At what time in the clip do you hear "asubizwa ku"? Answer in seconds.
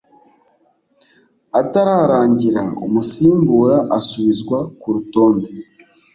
3.97-4.87